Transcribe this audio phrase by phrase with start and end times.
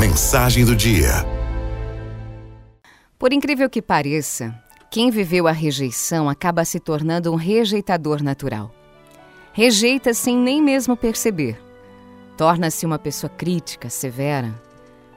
[0.00, 1.10] Mensagem do dia.
[3.18, 4.58] Por incrível que pareça,
[4.90, 8.74] quem viveu a rejeição acaba se tornando um rejeitador natural.
[9.52, 11.60] Rejeita sem nem mesmo perceber.
[12.34, 14.58] Torna-se uma pessoa crítica, severa,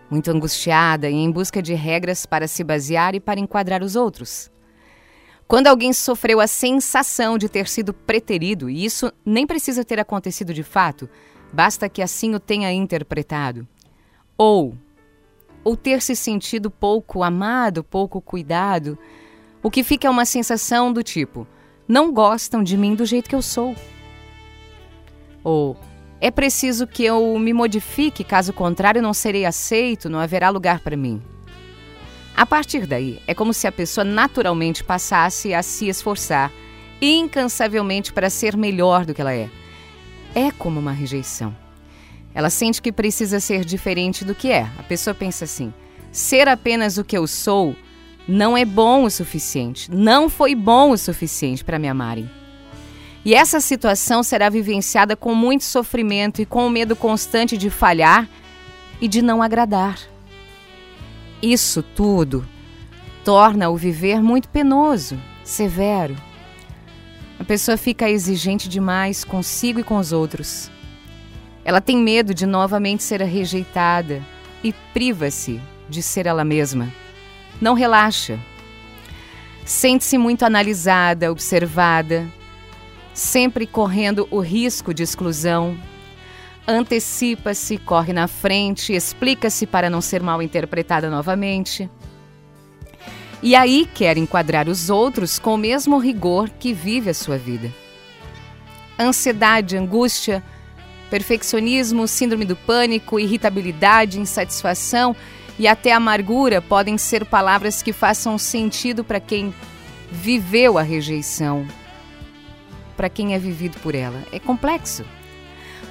[0.09, 4.52] muito angustiada e em busca de regras para se basear e para enquadrar os outros.
[5.47, 10.54] Quando alguém sofreu a sensação de ter sido preterido, e isso nem precisa ter acontecido
[10.54, 11.09] de fato,
[11.54, 13.65] basta que assim o tenha interpretado,
[14.38, 14.75] ou
[15.63, 18.98] ou ter se sentido pouco amado, pouco cuidado,
[19.62, 21.48] o que fica é uma sensação do tipo:
[21.88, 23.75] não gostam de mim do jeito que eu sou.
[25.44, 25.77] Ou
[26.20, 30.97] é preciso que eu me modifique, caso contrário, não serei aceito, não haverá lugar para
[30.97, 31.22] mim.
[32.36, 36.52] A partir daí, é como se a pessoa naturalmente passasse a se esforçar
[37.02, 39.50] incansavelmente para ser melhor do que ela é.
[40.34, 41.62] É como uma rejeição.
[42.36, 44.68] Ela sente que precisa ser diferente do que é.
[44.78, 45.73] A pessoa pensa assim:
[46.12, 47.76] ser apenas o que eu sou
[48.28, 52.30] não é bom o suficiente, não foi bom o suficiente para me amarem.
[53.25, 58.28] E essa situação será vivenciada com muito sofrimento e com o medo constante de falhar
[59.00, 59.97] e de não agradar.
[61.42, 62.45] Isso tudo
[63.23, 66.16] torna o viver muito penoso, severo.
[67.40, 70.70] A pessoa fica exigente demais consigo e com os outros.
[71.66, 74.22] Ela tem medo de novamente ser rejeitada
[74.64, 76.92] e priva-se de ser ela mesma.
[77.61, 78.39] Não relaxa.
[79.66, 82.28] Sente-se muito analisada, observada,
[83.14, 85.78] sempre correndo o risco de exclusão,
[86.67, 91.89] antecipa-se, corre na frente, explica-se para não ser mal interpretada novamente.
[93.41, 97.72] E aí quer enquadrar os outros com o mesmo rigor que vive a sua vida.
[98.97, 100.41] Ansiedade, angústia,
[101.14, 105.16] perfeccionismo, síndrome do pânico, irritabilidade, insatisfação
[105.59, 109.53] e até amargura podem ser palavras que façam sentido para quem
[110.11, 111.67] viveu a rejeição,
[112.97, 114.24] para quem é vivido por ela.
[114.31, 115.06] É complexo.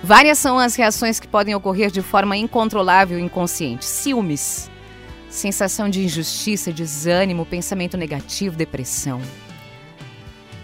[0.02, 4.68] Várias são as reações que podem ocorrer de forma incontrolável e inconsciente: ciúmes,
[5.30, 9.22] sensação de injustiça, desânimo, pensamento negativo, depressão.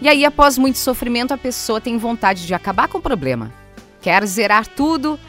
[0.01, 3.58] E aí, após muito sofrimento, a pessoa tem vontade de acabar com o problema.
[4.01, 5.19] Quer zerar tudo,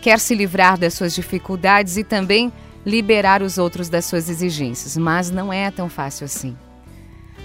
[0.00, 2.52] quer se livrar das suas dificuldades e também
[2.84, 4.96] liberar os outros das suas exigências.
[4.96, 6.56] Mas não é tão fácil assim.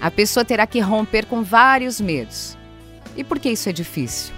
[0.00, 2.56] A pessoa terá que romper com vários medos.
[3.16, 4.34] E por que isso é difícil?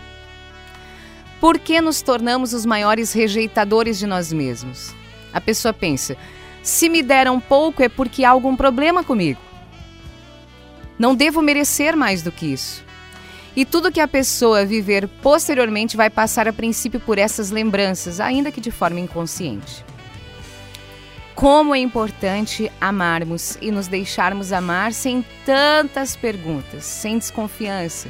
[1.41, 4.95] Por que nos tornamos os maiores rejeitadores de nós mesmos?
[5.33, 6.17] A pessoa pensa:
[6.63, 9.41] se me deram pouco é porque há algum problema comigo.
[10.99, 12.85] Não devo merecer mais do que isso.
[13.59, 18.53] E tudo que a pessoa viver posteriormente vai passar a princípio por essas lembranças, ainda
[18.53, 19.85] que de forma inconsciente.
[21.35, 28.09] Como é importante amarmos e nos deixarmos amar sem tantas perguntas, sem desconfiança,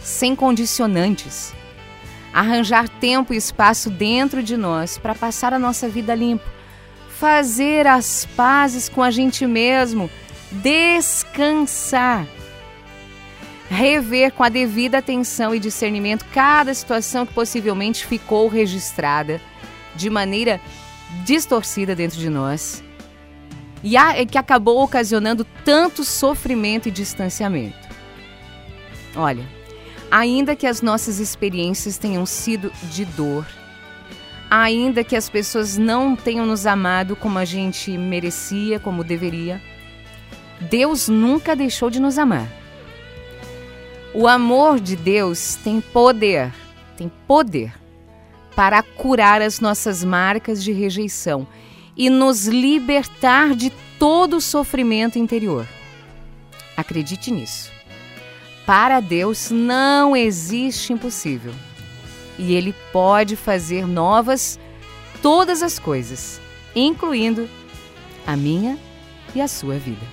[0.00, 1.52] sem condicionantes.
[2.32, 6.48] Arranjar tempo e espaço dentro de nós para passar a nossa vida limpo,
[7.10, 10.08] fazer as pazes com a gente mesmo,
[10.50, 12.26] descansar,
[13.68, 19.40] rever com a devida atenção e discernimento cada situação que possivelmente ficou registrada
[19.94, 20.60] de maneira
[21.24, 22.82] distorcida dentro de nós
[23.82, 23.96] e
[24.26, 27.88] que acabou ocasionando tanto sofrimento e distanciamento.
[29.14, 29.58] Olha,
[30.10, 33.46] Ainda que as nossas experiências tenham sido de dor,
[34.50, 39.60] ainda que as pessoas não tenham nos amado como a gente merecia, como deveria,
[40.62, 42.48] Deus nunca deixou de nos amar.
[44.20, 46.52] O amor de Deus tem poder,
[46.96, 47.72] tem poder
[48.56, 51.46] para curar as nossas marcas de rejeição
[51.96, 55.64] e nos libertar de todo o sofrimento interior.
[56.76, 57.70] Acredite nisso.
[58.66, 61.54] Para Deus não existe impossível.
[62.36, 64.58] E Ele pode fazer novas
[65.22, 66.40] todas as coisas,
[66.74, 67.48] incluindo
[68.26, 68.76] a minha
[69.32, 70.04] e a sua vida.